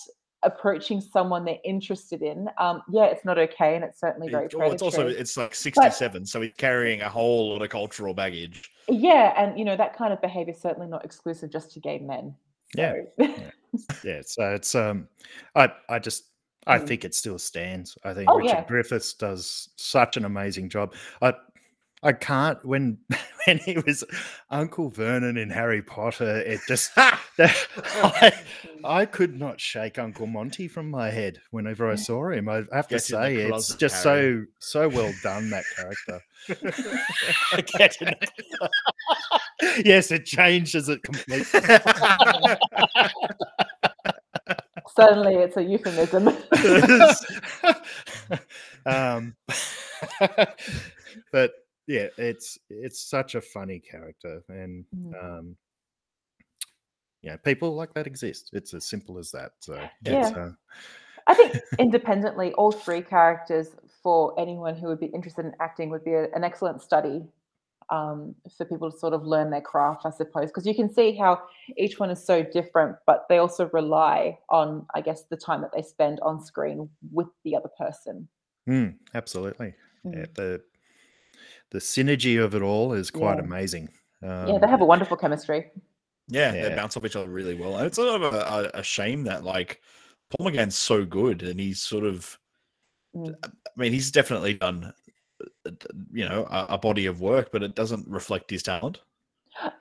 approaching 0.43 1.01
someone 1.01 1.43
they're 1.43 1.57
interested 1.63 2.21
in. 2.21 2.47
Um, 2.59 2.83
yeah, 2.89 3.05
it's 3.05 3.25
not 3.25 3.37
okay, 3.37 3.75
and 3.75 3.83
it's 3.83 3.99
certainly 3.99 4.29
very. 4.29 4.47
Well, 4.53 4.71
it's 4.71 4.83
also 4.83 5.07
it's 5.07 5.35
like 5.35 5.55
sixty-seven, 5.55 6.25
so 6.25 6.41
he's 6.41 6.53
carrying 6.57 7.01
a 7.01 7.09
whole 7.09 7.51
lot 7.51 7.61
of 7.61 7.69
cultural 7.69 8.13
baggage. 8.13 8.69
Yeah, 8.87 9.33
and 9.35 9.57
you 9.57 9.65
know 9.65 9.75
that 9.75 9.97
kind 9.97 10.13
of 10.13 10.21
behavior 10.21 10.53
is 10.53 10.61
certainly 10.61 10.87
not 10.87 11.03
exclusive 11.03 11.51
just 11.51 11.71
to 11.73 11.79
gay 11.79 11.97
men. 11.97 12.35
Yeah. 12.75 12.93
So- 12.93 13.25
yeah. 13.25 13.49
yeah. 14.03 14.21
So 14.25 14.53
it's 14.53 14.73
um, 14.75 15.07
I 15.55 15.69
I 15.89 15.99
just 15.99 16.25
I 16.67 16.79
Mm. 16.79 16.87
think 16.87 17.05
it 17.05 17.13
still 17.13 17.37
stands. 17.37 17.97
I 18.03 18.13
think 18.13 18.29
Oh, 18.29 18.37
Richard 18.37 18.49
yeah. 18.49 18.65
Griffiths 18.67 19.13
does 19.13 19.69
such 19.75 20.17
an 20.17 20.25
amazing 20.25 20.69
job. 20.69 20.93
I 21.21 21.33
I 22.03 22.13
can't 22.13 22.63
when 22.65 22.97
when 23.47 23.57
he 23.59 23.77
was 23.77 24.03
Uncle 24.49 24.89
Vernon 24.89 25.37
in 25.37 25.49
Harry 25.49 25.81
Potter. 25.81 26.37
It 26.41 26.59
just 26.67 26.91
I, 26.97 28.33
I 28.83 29.05
could 29.05 29.37
not 29.37 29.59
shake 29.59 29.97
Uncle 29.99 30.27
Monty 30.27 30.67
from 30.67 30.89
my 30.89 31.09
head 31.09 31.39
whenever 31.51 31.89
I 31.89 31.95
saw 31.95 32.29
him. 32.29 32.47
I 32.49 32.63
have 32.73 32.87
to 32.89 32.95
Get 32.95 33.09
in 33.09 33.15
the 33.19 33.25
say 33.25 33.35
it's 33.35 33.75
just 33.75 34.03
Harry. 34.03 34.45
so 34.59 34.87
so 34.87 34.89
well 34.89 35.13
done 35.23 35.49
that 35.51 35.63
character. 35.75 36.21
Get 39.75 39.77
in 39.77 39.83
the- 39.83 39.89
yes, 39.89 40.11
it 40.11 40.25
changes 40.25 40.89
it 40.89 41.03
completely. 41.03 41.45
Suddenly, 44.95 45.35
it's 45.35 45.57
a 45.57 45.63
euphemism. 45.63 46.29
um, 48.85 49.35
but 51.31 51.53
yeah, 51.87 52.07
it's 52.17 52.57
it's 52.69 53.01
such 53.01 53.35
a 53.35 53.41
funny 53.41 53.79
character, 53.79 54.41
and 54.49 54.85
Mm. 54.95 55.23
um, 55.23 55.55
yeah, 57.21 57.37
people 57.37 57.75
like 57.75 57.93
that 57.95 58.07
exist. 58.07 58.51
It's 58.53 58.73
as 58.73 58.85
simple 58.85 59.17
as 59.17 59.31
that. 59.31 59.51
So 59.59 59.79
Yeah. 60.03 60.31
uh, 60.35 60.51
I 61.27 61.33
think 61.33 61.55
independently, 61.79 62.53
all 62.53 62.71
three 62.71 63.01
characters 63.01 63.75
for 64.03 64.39
anyone 64.39 64.75
who 64.75 64.87
would 64.87 64.99
be 64.99 65.07
interested 65.07 65.45
in 65.45 65.55
acting 65.59 65.89
would 65.89 66.03
be 66.03 66.13
a, 66.13 66.31
an 66.33 66.43
excellent 66.43 66.83
study 66.83 67.25
um, 67.89 68.35
for 68.57 68.65
people 68.65 68.91
to 68.91 68.97
sort 68.97 69.13
of 69.13 69.23
learn 69.25 69.49
their 69.49 69.61
craft, 69.61 70.05
I 70.05 70.09
suppose, 70.09 70.47
because 70.49 70.65
you 70.65 70.75
can 70.75 70.91
see 70.93 71.15
how 71.15 71.41
each 71.77 71.99
one 71.99 72.09
is 72.09 72.23
so 72.23 72.43
different, 72.43 72.97
but 73.05 73.25
they 73.29 73.37
also 73.37 73.69
rely 73.73 74.37
on, 74.49 74.85
I 74.95 75.01
guess, 75.01 75.23
the 75.23 75.37
time 75.37 75.61
that 75.61 75.71
they 75.73 75.81
spend 75.81 76.19
on 76.21 76.43
screen 76.43 76.89
with 77.11 77.27
the 77.43 77.55
other 77.55 77.69
person. 77.77 78.27
mm, 78.67 78.95
absolutely. 79.13 79.75
Yeah, 80.03 80.11
Mm. 80.11 80.33
the 80.35 80.61
the 81.71 81.79
synergy 81.79 82.43
of 82.43 82.55
it 82.55 82.61
all 82.61 82.93
is 82.93 83.11
quite 83.11 83.37
Yeah. 83.37 83.43
amazing. 83.43 83.89
Um, 84.21 84.47
yeah, 84.49 84.57
they 84.59 84.67
have 84.67 84.81
a 84.81 84.85
wonderful 84.85 85.17
chemistry. 85.17 85.71
Yeah, 86.27 86.51
they 86.51 86.75
bounce 86.75 86.97
off 86.97 87.05
each 87.05 87.15
other 87.15 87.29
really 87.29 87.55
well. 87.55 87.77
And 87.77 87.85
it's 87.85 87.97
sort 87.97 88.21
of 88.21 88.33
a, 88.33 88.37
a, 88.75 88.79
a 88.79 88.83
shame 88.83 89.23
that 89.25 89.43
like 89.43 89.81
Paul 90.31 90.47
McGann's 90.47 90.75
so 90.77 91.05
good, 91.05 91.43
and 91.43 91.59
he's 91.59 91.81
sort 91.81 92.03
of, 92.03 92.39
Mm. 93.15 93.33
I 93.45 93.49
mean, 93.77 93.93
he's 93.93 94.11
definitely 94.11 94.55
done, 94.55 94.93
you 96.13 96.27
know, 96.27 96.47
a, 96.49 96.65
a 96.69 96.77
body 96.77 97.05
of 97.05 97.21
work, 97.21 97.49
but 97.51 97.63
it 97.63 97.75
doesn't 97.75 98.07
reflect 98.07 98.49
his 98.49 98.63
talent. 98.63 98.99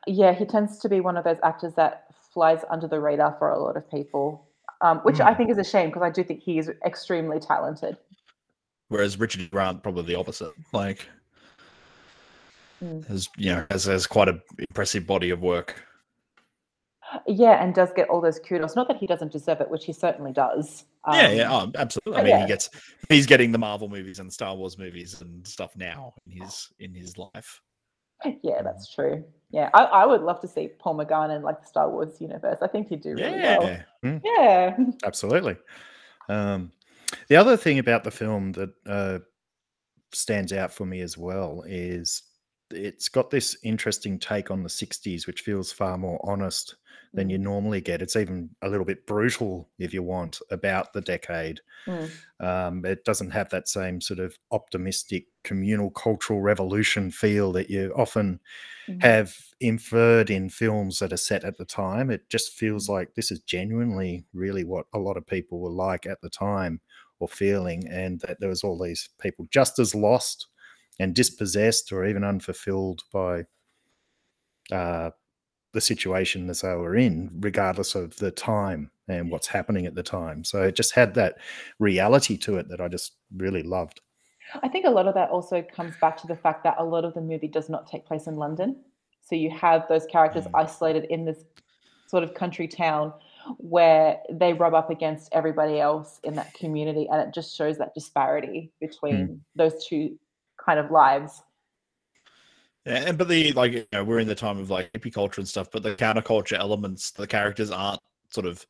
Yeah, 0.07 0.33
he 0.33 0.45
tends 0.45 0.79
to 0.81 0.89
be 0.89 1.01
one 1.01 1.17
of 1.17 1.25
those 1.25 1.39
actors 1.43 1.75
that 1.75 2.07
flies 2.33 2.61
under 2.71 2.87
the 2.87 3.01
radar 3.01 3.37
for 3.39 3.51
a 3.51 3.63
lot 3.63 3.77
of 3.77 3.91
people, 3.91 4.49
um, 4.81 4.99
which 5.01 5.17
Mm. 5.17 5.27
I 5.27 5.35
think 5.35 5.51
is 5.51 5.59
a 5.59 5.65
shame 5.65 5.89
because 5.89 6.03
I 6.03 6.11
do 6.11 6.23
think 6.25 6.41
he 6.43 6.59
is 6.59 6.71
extremely 6.85 7.41
talented. 7.41 7.97
Whereas 8.89 9.19
Richard 9.19 9.51
Grant, 9.51 9.83
probably 9.83 10.05
the 10.05 10.15
opposite. 10.15 10.53
Like, 10.73 11.09
Mm. 12.83 13.07
has 13.07 13.29
you 13.37 13.55
know, 13.55 13.67
has 13.71 13.85
has 13.85 14.07
quite 14.07 14.29
a 14.29 14.41
impressive 14.59 15.07
body 15.07 15.31
of 15.31 15.41
work. 15.41 15.83
Yeah, 17.27 17.63
and 17.63 17.75
does 17.75 17.93
get 17.95 18.09
all 18.09 18.21
those 18.21 18.39
kudos. 18.39 18.77
Not 18.77 18.89
that 18.89 18.97
he 18.97 19.07
doesn't 19.07 19.33
deserve 19.33 19.61
it, 19.61 19.71
which 19.71 19.85
he 19.85 19.93
certainly 19.93 20.33
does. 20.33 20.85
yeah, 21.13 21.31
yeah, 21.31 21.53
Um, 21.55 21.73
oh, 21.75 21.81
absolutely. 21.81 22.21
I 22.21 22.25
mean, 22.25 22.31
yeah. 22.31 22.43
he 22.43 22.49
gets 22.49 22.71
he's 23.09 23.27
getting 23.27 23.53
the 23.53 23.59
Marvel 23.59 23.89
movies 23.89 24.19
and 24.19 24.33
Star 24.33 24.55
Wars 24.55 24.79
movies 24.79 25.21
and 25.21 25.47
stuff 25.47 25.77
now 25.77 26.15
in 26.27 26.43
his 26.43 26.69
in 26.79 26.95
his 26.95 27.17
life. 27.19 27.61
Yeah, 28.43 28.63
that's 28.63 28.95
true. 28.95 29.23
Yeah, 29.51 29.69
I, 29.75 29.83
I 29.85 30.07
would 30.07 30.23
love 30.23 30.41
to 30.41 30.49
see 30.49 30.69
Paul 30.79 30.97
McGann 30.97 31.37
in 31.37 31.43
like 31.43 31.61
the 31.61 31.67
Star 31.67 31.91
Wars 31.91 32.19
universe. 32.21 32.57
I 32.63 32.69
think 32.69 32.89
he'd 32.89 33.03
do 33.03 33.11
really 33.11 33.33
well. 33.33 33.63
Yeah, 33.65 33.83
Mm. 34.03 34.21
Yeah. 34.25 34.77
Absolutely. 35.05 35.57
Um, 36.31 36.73
the 37.29 37.37
other 37.37 37.57
thing 37.59 37.79
about 37.81 38.03
the 38.03 38.11
film 38.11 38.53
that 38.53 38.71
uh, 38.87 39.19
stands 40.13 40.55
out 40.55 40.73
for 40.73 40.87
me 40.87 41.01
as 41.03 41.19
well 41.19 41.65
is 41.67 42.23
it's 42.75 43.09
got 43.09 43.31
this 43.31 43.57
interesting 43.63 44.19
take 44.19 44.51
on 44.51 44.63
the 44.63 44.69
60s, 44.69 45.27
which 45.27 45.43
feels 45.43 45.73
far 45.73 45.99
more 45.99 46.21
honest 46.29 46.77
than 47.15 47.31
you 47.31 47.39
normally 47.39 47.81
get. 47.81 48.03
It's 48.03 48.17
even 48.17 48.51
a 48.63 48.69
little 48.69 48.85
bit 48.87 49.07
brutal, 49.07 49.71
if 49.79 49.95
you 49.95 50.03
want, 50.03 50.41
about 50.51 50.93
the 50.93 51.01
decade. 51.01 51.61
Mm. 51.87 52.25
Um, 52.41 52.85
it 52.85 53.05
doesn't 53.05 53.31
have 53.31 53.51
that 53.51 53.69
same 53.69 54.01
sort 54.01 54.21
of 54.21 54.39
optimistic 54.51 55.27
communal 55.45 55.91
cultural 55.91 56.41
revolution 56.43 57.11
feel 57.11 57.53
that 57.53 57.71
you 57.71 57.93
often 57.97 58.41
Mhm. 58.87 59.01
have 59.01 59.37
inferred 59.61 60.31
in 60.31 60.49
films 60.49 60.99
that 60.99 61.13
are 61.13 61.17
set 61.19 61.45
at 61.45 61.59
the 61.59 61.65
time. 61.65 62.11
It 62.11 62.29
just 62.31 62.53
feels 62.53 62.89
like 62.89 63.15
this 63.15 63.31
is 63.31 63.41
genuinely 63.41 64.27
really 64.33 64.65
what 64.65 64.87
a 64.95 64.99
lot 64.99 65.17
of 65.17 65.27
people 65.27 65.61
were 65.61 65.71
like 65.71 66.07
at 66.07 66.21
the 66.23 66.31
time 66.31 66.81
or 67.19 67.29
feeling, 67.29 67.87
and 67.89 68.21
that 68.21 68.41
there 68.41 68.49
was 68.49 68.65
all 68.65 68.79
these 68.83 69.11
people 69.21 69.47
just 69.51 69.79
as 69.79 69.95
lost 69.95 70.49
and 71.01 71.15
dispossessed 71.15 71.93
or 71.93 72.07
even 72.07 72.25
unfulfilled 72.25 73.03
by 73.13 73.45
uh, 74.73 75.11
the 75.73 75.81
situation 75.81 76.47
that 76.47 76.61
they 76.61 76.75
were 76.75 76.97
in, 76.97 77.31
regardless 77.41 77.95
of 77.95 78.17
the 78.17 78.31
time 78.31 78.91
and 79.09 79.31
what's 79.31 79.49
happening 79.49 79.87
at 79.87 79.95
the 79.95 80.03
time. 80.03 80.45
So 80.45 80.63
it 80.63 80.77
just 80.77 80.95
had 80.95 81.15
that 81.15 81.37
reality 81.79 82.39
to 82.39 82.57
it 82.57 82.69
that 82.69 82.81
I 82.81 82.89
just 82.89 83.13
really 83.37 83.63
loved. 83.63 84.01
I 84.63 84.69
think 84.69 84.87
a 84.87 84.91
lot 84.91 85.09
of 85.09 85.15
that 85.15 85.31
also 85.31 85.63
comes 85.63 85.95
back 86.01 86.17
to 86.19 86.27
the 86.27 86.37
fact 86.37 86.65
that 86.65 86.77
a 86.79 86.85
lot 86.85 87.05
of 87.05 87.15
the 87.15 87.21
movie 87.21 87.49
does 87.49 87.69
not 87.69 87.91
take 87.91 88.07
place 88.07 88.27
in 88.27 88.37
London. 88.37 88.77
So 89.21 89.35
you 89.35 89.51
have 89.51 89.87
those 89.89 90.07
characters 90.07 90.47
isolated 90.55 91.05
in 91.11 91.25
this 91.25 91.45
sort 92.07 92.23
of 92.23 92.35
country 92.35 92.69
town 92.69 93.13
where 93.57 94.19
they 94.31 94.53
rub 94.53 94.75
up 94.75 94.91
against 94.91 95.29
everybody 95.33 95.81
else 95.81 96.21
in 96.25 96.35
that 96.35 96.53
community. 96.55 97.09
And 97.11 97.21
it 97.21 97.35
just 97.35 97.57
shows 97.57 97.79
that 97.79 97.95
disparity 97.95 98.71
between 98.81 99.41
those 99.57 99.87
two 99.87 100.19
kind 100.65 100.79
of 100.79 100.91
lives. 100.91 101.43
Yeah, 102.87 103.05
and 103.09 103.19
but 103.19 103.29
the 103.29 103.53
like 103.53 103.73
you 103.73 103.87
know 103.93 104.05
we're 104.05 104.19
in 104.19 104.29
the 104.29 104.35
time 104.35 104.59
of 104.59 104.71
like 104.71 104.93
hippie 104.93 105.13
culture 105.13 105.41
and 105.41 105.49
stuff, 105.49 105.69
but 105.71 105.83
the 105.83 105.95
counterculture 105.95 106.59
elements, 106.59 107.11
the 107.13 107.27
characters 107.27 107.71
aren't 107.71 108.01
sort 108.31 108.47
of 108.47 108.65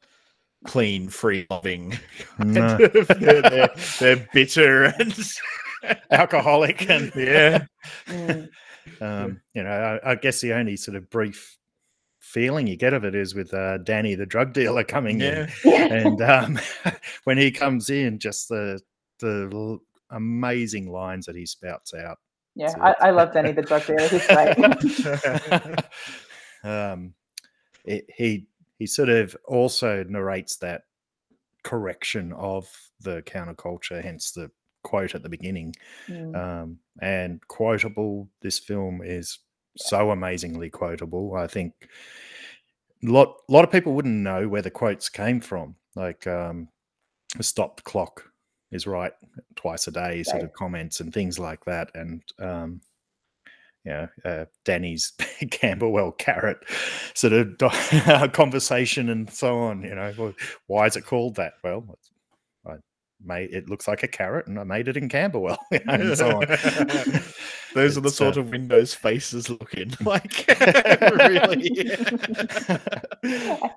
clean, 0.65 1.09
free 1.09 1.47
loving. 1.51 1.99
No. 2.39 2.77
they're, 2.79 3.43
they're, 3.43 3.71
they're 4.01 4.29
bitter 4.33 4.85
and 4.85 5.15
Alcoholic 6.11 6.89
and 6.89 7.13
yeah, 7.17 7.67
Mm. 8.09 8.49
um, 9.01 9.41
you 9.53 9.63
know, 9.63 10.01
I, 10.05 10.13
I 10.13 10.15
guess 10.15 10.41
the 10.41 10.55
only 10.55 10.77
sort 10.77 10.97
of 10.97 11.11
brief 11.11 11.59
feeling 12.21 12.67
you 12.67 12.77
get 12.77 12.95
of 12.95 13.05
it 13.05 13.15
is 13.15 13.35
with 13.35 13.53
uh, 13.53 13.79
Danny, 13.79 14.15
the 14.15 14.25
drug 14.27 14.53
dealer, 14.55 14.83
coming 14.85 15.21
yeah. 15.21 15.47
in, 15.65 15.73
and 15.93 16.23
um, 16.23 16.59
when 17.25 17.37
he 17.37 17.51
comes 17.51 17.91
in, 17.91 18.19
just 18.19 18.49
the 18.49 18.81
the 19.21 19.51
l- 19.53 19.83
amazing 20.11 20.91
lines 20.91 21.27
that 21.27 21.37
he 21.37 21.47
spouts 21.47 21.95
out. 21.95 22.19
Yeah, 22.55 22.69
So 22.69 22.81
I, 22.81 22.95
I 23.01 23.11
love 23.11 23.33
Danny 23.33 23.53
the 23.53 23.63
drug 23.63 23.85
dealer. 23.87 24.09
He's 24.09 24.27
great. 24.27 24.57
um, 26.65 27.15
it, 27.85 28.07
he 28.17 28.47
he 28.79 28.87
sort 28.87 29.09
of 29.09 29.37
also 29.47 30.05
narrates 30.05 30.57
that 30.57 30.83
correction 31.63 32.33
of 32.35 32.69
the 33.01 33.23
counterculture, 33.23 34.03
hence 34.03 34.33
the 34.33 34.51
quote 34.83 35.15
at 35.15 35.23
the 35.23 35.29
beginning. 35.29 35.75
Mm. 36.09 36.37
Um, 36.37 36.79
and 37.01 37.41
quotable, 37.49 38.29
this 38.41 38.59
film 38.59 39.01
is 39.03 39.39
so 39.77 40.11
amazingly 40.11 40.71
quotable. 40.71 41.35
I 41.35 41.49
think 41.49 41.73
a 43.05 43.11
lot 43.11 43.37
lot 43.49 43.65
of 43.65 43.73
people 43.73 43.95
wouldn't 43.95 44.15
know 44.15 44.49
where 44.49 44.63
the 44.63 44.71
quotes 44.71 45.09
came 45.09 45.41
from. 45.41 45.75
Like 45.97 46.27
um, 46.27 46.69
a 47.39 47.43
stopped 47.43 47.85
clock 47.85 48.31
is 48.73 48.87
right 48.87 49.13
twice 49.57 49.87
a 49.87 49.91
day, 49.91 50.23
sort 50.23 50.37
Right. 50.37 50.45
of 50.45 50.53
comments 50.53 51.01
and 51.01 51.13
things 51.13 51.39
like 51.39 51.65
that. 51.65 51.91
And 51.95 52.23
um, 52.39 52.81
yeah, 53.85 54.07
uh, 54.25 54.47
Danny's 54.65 55.13
Camberwell 55.51 56.13
carrot 56.13 56.59
sort 57.15 57.33
of 57.35 57.59
conversation 58.33 59.11
and 59.11 59.31
so 59.31 59.59
on. 59.59 59.83
You 59.83 59.95
know, 59.95 60.13
well, 60.17 60.35
why 60.67 60.87
is 60.87 60.97
it 60.97 61.05
called 61.05 61.37
that? 61.37 61.55
Well, 61.63 61.85
it's, 61.93 62.11
I 62.67 62.77
made 63.23 63.53
it 63.53 63.69
looks 63.69 63.87
like 63.87 64.03
a 64.03 64.09
carrot, 64.09 64.47
and 64.47 64.59
I 64.59 64.65
made 64.65 64.89
it 64.89 64.97
in 64.97 65.09
Camberwell, 65.09 65.59
you 65.71 65.81
know, 65.85 65.95
and 65.95 66.17
so 66.17 66.41
on. 66.41 66.47
Those 67.75 67.99
are 67.99 68.01
the 68.01 68.11
sort 68.11 68.37
uh, 68.37 68.41
of 68.41 68.51
Windows 68.51 68.95
faces 68.95 69.51
looking 69.51 69.93
like 70.05 70.47
really. 70.49 71.71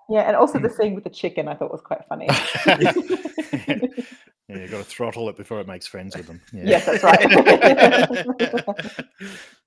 yeah, 0.08 0.22
and 0.27 0.36
also 0.36 0.60
the 0.60 0.70
scene 0.70 0.96
with 0.96 1.03
the 1.03 1.10
chicken 1.10 1.48
I 1.48 1.56
thought 1.56 1.72
was 1.72 1.82
quite 1.82 2.06
funny. 2.08 2.27
Yeah, 2.65 2.94
you 4.48 4.68
got 4.68 4.77
to 4.77 4.84
throttle 4.84 5.27
it 5.30 5.36
before 5.36 5.60
it 5.60 5.68
makes 5.68 5.88
friends 5.88 6.16
with 6.16 6.27
them. 6.27 6.42
Yeah. 6.54 6.63
yes, 6.66 6.86
that's 6.86 7.04
right. 7.04 8.68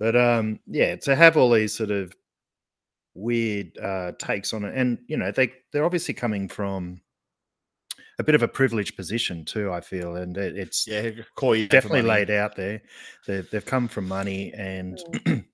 But 0.00 0.16
um, 0.16 0.58
yeah, 0.66 0.96
to 0.96 1.14
have 1.14 1.36
all 1.36 1.50
these 1.50 1.76
sort 1.76 1.90
of 1.90 2.12
weird 3.14 3.76
uh, 3.78 4.12
takes 4.18 4.54
on 4.54 4.64
it, 4.64 4.74
and 4.74 4.98
you 5.06 5.18
know 5.18 5.30
they 5.30 5.52
they're 5.72 5.84
obviously 5.84 6.14
coming 6.14 6.48
from 6.48 7.02
a 8.18 8.24
bit 8.24 8.34
of 8.34 8.42
a 8.42 8.48
privileged 8.48 8.96
position 8.96 9.44
too. 9.44 9.70
I 9.70 9.82
feel, 9.82 10.16
and 10.16 10.36
it, 10.38 10.56
it's 10.56 10.86
Yeah, 10.86 11.10
call 11.36 11.54
you 11.54 11.68
definitely 11.68 12.00
laid 12.02 12.30
out 12.30 12.56
there. 12.56 12.80
They, 13.26 13.42
they've 13.42 13.64
come 13.64 13.88
from 13.88 14.08
money, 14.08 14.54
and 14.54 14.98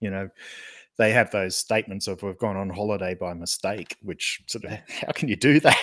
you 0.00 0.10
know 0.10 0.28
they 0.98 1.12
have 1.12 1.30
those 1.30 1.56
statements 1.56 2.08
of 2.08 2.22
"we've 2.22 2.38
gone 2.38 2.56
on 2.56 2.70
holiday 2.70 3.14
by 3.14 3.34
mistake," 3.34 3.96
which 4.02 4.42
sort 4.46 4.64
of 4.64 4.70
how 4.88 5.12
can 5.12 5.28
you 5.28 5.36
do 5.36 5.60
that? 5.60 5.78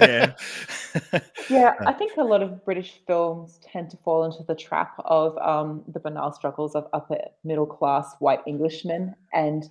Yeah. 0.00 0.34
Yeah, 1.48 1.74
I 1.86 1.94
think 1.94 2.16
a 2.18 2.22
lot 2.22 2.42
of 2.42 2.62
British 2.64 3.00
films 3.06 3.58
tend 3.62 3.90
to 3.90 3.96
fall 3.98 4.24
into 4.24 4.42
the 4.42 4.54
trap 4.54 4.92
of 5.06 5.38
um, 5.38 5.82
the 5.88 5.98
banal 5.98 6.30
struggles 6.32 6.74
of 6.74 6.86
upper 6.92 7.16
middle 7.42 7.64
class 7.64 8.14
white 8.18 8.40
Englishmen. 8.46 9.14
And 9.32 9.64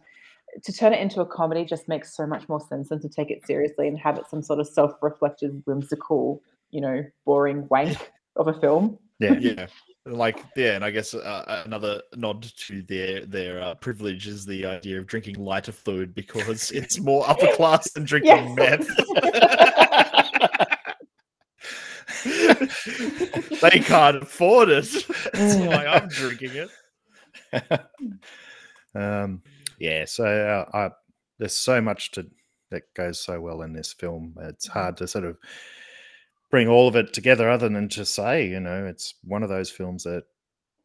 to 0.63 0.73
turn 0.73 0.93
it 0.93 1.01
into 1.01 1.21
a 1.21 1.25
comedy 1.25 1.65
just 1.65 1.87
makes 1.87 2.15
so 2.15 2.25
much 2.25 2.49
more 2.49 2.59
sense 2.59 2.89
than 2.89 2.99
to 3.01 3.09
take 3.09 3.29
it 3.29 3.45
seriously 3.45 3.87
and 3.87 3.99
have 3.99 4.17
it 4.17 4.27
some 4.27 4.41
sort 4.41 4.59
of 4.59 4.67
self 4.67 4.93
reflective, 5.01 5.53
whimsical, 5.65 6.41
you 6.71 6.81
know, 6.81 7.03
boring 7.25 7.67
wank 7.69 8.11
of 8.37 8.47
a 8.47 8.53
film. 8.53 8.97
yeah, 9.19 9.37
yeah 9.37 9.67
like 10.07 10.43
yeah 10.55 10.75
and 10.75 10.83
i 10.83 10.91
guess 10.91 11.13
uh, 11.13 11.63
another 11.65 12.01
nod 12.15 12.41
to 12.57 12.81
their 12.83 13.25
their 13.25 13.61
uh, 13.61 13.75
privilege 13.75 14.27
is 14.27 14.45
the 14.45 14.65
idea 14.65 14.97
of 14.97 15.05
drinking 15.05 15.35
lighter 15.35 15.71
fluid 15.71 16.15
because 16.15 16.71
it's 16.79 16.99
more 16.99 17.27
upper 17.29 17.47
class 17.55 17.91
than 17.91 18.03
drinking 18.03 18.55
meth. 18.55 18.87
They 23.61 23.79
can't 23.79 24.23
afford 24.23 24.69
it. 24.69 25.05
That's 25.33 25.55
why 25.55 25.85
i'm 25.87 26.07
drinking 26.07 26.51
it. 26.53 26.69
Um, 28.95 29.41
yeah. 29.79 30.05
So 30.05 30.25
uh, 30.25 30.77
I, 30.77 30.89
there's 31.39 31.53
so 31.53 31.81
much 31.81 32.11
to 32.11 32.27
that 32.71 32.83
goes 32.95 33.19
so 33.19 33.39
well 33.39 33.61
in 33.61 33.73
this 33.73 33.93
film. 33.93 34.35
It's 34.41 34.67
hard 34.67 34.97
to 34.97 35.07
sort 35.07 35.25
of 35.25 35.37
bring 36.49 36.67
all 36.67 36.87
of 36.87 36.95
it 36.95 37.13
together, 37.13 37.49
other 37.49 37.69
than 37.69 37.89
to 37.89 38.05
say, 38.05 38.47
you 38.47 38.59
know, 38.59 38.85
it's 38.85 39.15
one 39.23 39.43
of 39.43 39.49
those 39.49 39.69
films 39.69 40.03
that 40.03 40.23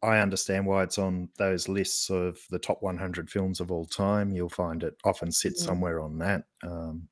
I 0.02 0.19
understand 0.19 0.66
why 0.66 0.83
it's 0.83 0.99
on 0.99 1.28
those 1.38 1.69
lists 1.69 2.11
of 2.11 2.38
the 2.50 2.59
top 2.59 2.83
100 2.83 3.31
films 3.31 3.61
of 3.61 3.71
all 3.71 3.87
time. 3.87 4.33
You'll 4.33 4.49
find 4.49 4.83
it 4.83 4.97
often 5.04 5.31
sits 5.31 5.61
Yeah. 5.61 5.66
somewhere 5.66 6.00
on 6.00 6.19
that. 6.19 6.45
Um, 6.64 7.09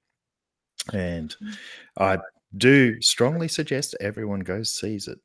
and 0.92 1.37
I 1.99 2.19
do 2.57 3.00
strongly 3.00 3.47
suggest 3.49 3.95
everyone 4.00 4.40
goes 4.40 4.73
sees 4.73 5.07
it. 5.07 5.19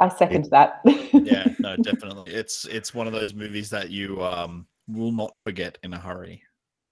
I 0.00 0.08
second 0.08 0.48
that. 0.52 0.80
yeah 1.24 1.50
no 1.58 1.76
definitely 1.76 2.32
it's 2.32 2.64
it's 2.66 2.94
one 2.94 3.08
of 3.08 3.12
those 3.12 3.34
movies 3.34 3.68
that 3.70 3.90
you 3.90 4.22
um 4.22 4.64
will 4.86 5.10
not 5.10 5.32
forget 5.44 5.76
in 5.82 5.92
a 5.92 5.98
hurry 5.98 6.40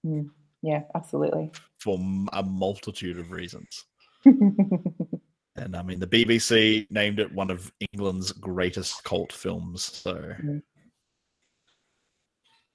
Mm, 0.05 0.29
yeah, 0.61 0.83
absolutely. 0.93 1.51
for 1.79 1.97
a 2.33 2.43
multitude 2.43 3.17
of 3.17 3.31
reasons 3.31 3.85
and 5.57 5.75
i 5.75 5.81
mean 5.81 5.99
the 5.99 6.07
bbc 6.07 6.89
named 6.89 7.19
it 7.19 7.31
one 7.33 7.51
of 7.51 7.71
england's 7.93 8.31
greatest 8.31 9.03
cult 9.03 9.31
films 9.33 9.83
so 9.83 10.13
mm. 10.13 10.61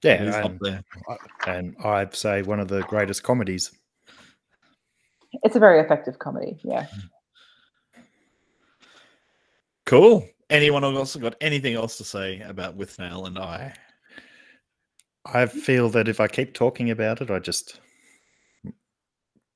Yeah, 0.02 0.14
it 0.14 0.28
is 0.28 0.34
up 0.34 0.44
and, 0.46 0.60
there 0.60 0.84
and 1.46 1.76
I'd 1.84 2.14
say 2.14 2.42
one 2.42 2.58
of 2.58 2.66
the 2.66 2.82
greatest 2.82 3.22
comedies. 3.22 3.70
it's 5.44 5.54
a 5.54 5.60
very 5.60 5.80
effective 5.80 6.18
comedy. 6.18 6.58
Yeah. 6.64 6.86
Cool. 9.86 10.28
Anyone 10.50 10.84
else 10.84 11.14
got 11.16 11.36
anything 11.40 11.74
else 11.74 11.98
to 11.98 12.04
say 12.04 12.40
about 12.40 12.76
Withnail 12.76 13.26
and 13.26 13.38
I? 13.38 13.74
I 15.24 15.46
feel 15.46 15.88
that 15.90 16.08
if 16.08 16.18
I 16.18 16.26
keep 16.26 16.52
talking 16.52 16.90
about 16.90 17.20
it, 17.20 17.30
I 17.30 17.38
just 17.38 17.80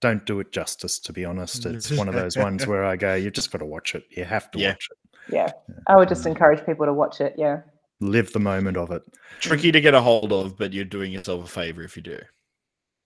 don't 0.00 0.24
do 0.26 0.40
it 0.40 0.52
justice. 0.52 0.98
To 1.00 1.12
be 1.12 1.24
honest, 1.24 1.62
mm. 1.62 1.74
it's 1.74 1.90
one 1.90 2.08
of 2.08 2.14
those 2.14 2.36
ones 2.36 2.66
where 2.66 2.84
I 2.84 2.96
go, 2.96 3.14
you've 3.14 3.32
just 3.32 3.50
got 3.50 3.58
to 3.58 3.66
watch 3.66 3.94
it. 3.94 4.04
You 4.10 4.24
have 4.24 4.50
to 4.52 4.58
Yeah. 4.58 4.70
watch 4.70 4.88
it. 4.90 5.34
Yeah. 5.34 5.52
I 5.86 5.96
would 5.96 6.08
just 6.08 6.26
encourage 6.26 6.64
people 6.64 6.86
to 6.86 6.92
watch 6.92 7.20
it. 7.20 7.34
Yeah. 7.36 7.62
Live 8.00 8.32
the 8.32 8.40
moment 8.40 8.76
of 8.76 8.90
it." 8.90 9.02
Tricky 9.40 9.72
to 9.72 9.80
get 9.80 9.94
a 9.94 10.00
hold 10.00 10.32
of, 10.32 10.56
but 10.56 10.72
you're 10.72 10.84
doing 10.84 11.12
yourself 11.12 11.44
a 11.44 11.48
favor 11.48 11.82
if 11.82 11.96
you 11.96 12.02
do. 12.02 12.18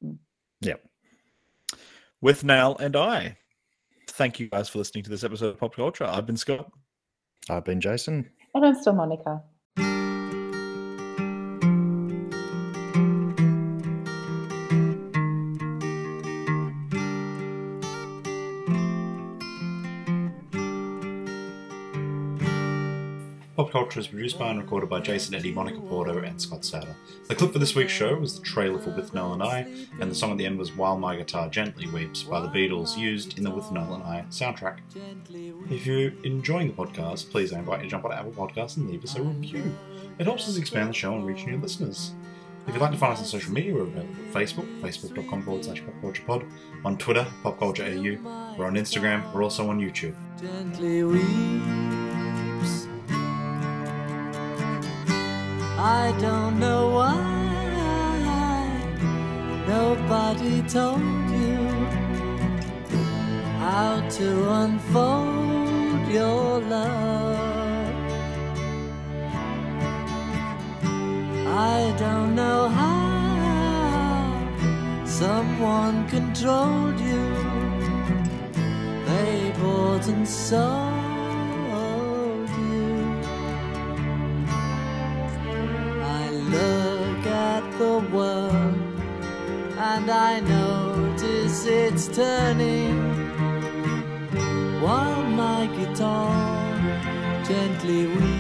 Mm. 0.05 0.19
Yep. 0.61 0.85
Withnail 2.23 2.79
and 2.81 2.97
I. 2.97 3.39
Thank 4.09 4.41
you 4.41 4.49
guys 4.49 4.69
for 4.69 4.79
listening 4.79 5.05
to 5.05 5.11
this 5.11 5.25
episode 5.25 5.47
of 5.47 5.59
Pop 5.59 5.75
Culture. 5.75 6.05
I've 6.05 6.27
been 6.27 6.37
Scott. 6.37 6.71
I've 7.49 7.65
been 7.65 7.81
Jason. 7.81 8.29
And 8.55 8.67
I'm 8.67 8.75
still 8.75 8.93
Monica. 8.93 9.43
Produced 23.91 24.39
by 24.39 24.51
and 24.51 24.61
recorded 24.61 24.89
by 24.89 25.01
Jason 25.01 25.35
Eddy, 25.35 25.51
Monica 25.51 25.81
Porto, 25.81 26.19
and 26.19 26.41
Scott 26.41 26.65
Sauter. 26.65 26.95
The 27.27 27.35
clip 27.35 27.53
for 27.53 27.59
this 27.59 27.75
week's 27.75 27.93
show 27.93 28.15
was 28.15 28.39
the 28.39 28.45
trailer 28.45 28.79
for 28.79 28.93
Withnail 28.93 29.33
and 29.33 29.43
I, 29.43 29.67
and 30.01 30.09
the 30.09 30.15
song 30.15 30.31
at 30.31 30.39
the 30.39 30.47
end 30.47 30.61
was 30.61 30.77
While 30.77 30.97
My 30.97 31.17
Guitar 31.17 31.49
Gently 31.49 31.89
Weeps 31.89 32.23
by 32.23 32.41
the 32.41 32.47
Beatles, 32.47 32.97
used 32.97 33.37
in 33.37 33.43
the 33.43 33.51
Withnail 33.51 33.95
and 33.95 34.05
I 34.05 34.25
soundtrack. 34.31 34.79
If 35.71 35.87
you're 35.87 36.13
enjoying 36.23 36.69
the 36.69 36.73
podcast, 36.73 37.31
please 37.31 37.53
I 37.53 37.59
invite 37.59 37.81
you 37.81 37.87
to 37.87 37.91
jump 37.91 38.05
on 38.05 38.13
Apple 38.13 38.31
Podcasts 38.31 38.77
and 38.77 38.89
leave 38.89 39.03
us 39.03 39.17
a 39.17 39.23
review. 39.23 39.75
It 40.21 40.25
helps 40.25 40.49
us 40.49 40.57
expand 40.57 40.91
the 40.91 40.95
show 40.95 41.17
and 41.17 41.27
reach 41.27 41.45
new 41.45 41.59
listeners. 41.59 42.13
If 42.69 42.75
you'd 42.75 42.81
like 42.81 42.93
to 42.93 42.99
find 42.99 43.15
us 43.15 43.19
on 43.19 43.25
social 43.25 43.53
media, 43.53 43.75
we're 43.75 43.83
available 43.83 44.15
at 44.29 44.33
Facebook, 44.33 44.81
facebook.com 44.81 45.43
forward 45.43 45.65
slash 45.65 45.83
popculturepod, 45.83 46.49
on 46.85 46.97
Twitter, 46.97 47.27
popcultureau, 47.43 48.57
we're 48.57 48.67
on 48.67 48.75
Instagram, 48.75 49.33
we're 49.35 49.43
also 49.43 49.69
on 49.69 49.81
YouTube. 49.81 50.15
I 55.83 56.13
don't 56.21 56.59
know 56.61 56.91
why 56.91 57.17
nobody 59.67 60.61
told 60.69 61.01
you 61.31 61.57
how 63.65 64.07
to 64.19 64.51
unfold 64.61 66.09
your 66.09 66.61
love. 66.61 67.39
I 71.47 71.95
don't 71.99 72.35
know 72.35 72.69
how 72.69 74.37
someone 75.07 76.07
controlled 76.11 77.01
you. 77.01 77.25
They 79.07 79.51
bought 79.59 80.07
and 80.09 80.29
sold 80.29 81.00
it's 91.93 92.07
turning 92.07 92.95
while 94.81 95.25
my 95.25 95.67
guitar 95.77 97.43
gently 97.45 98.07
weeps. 98.07 98.40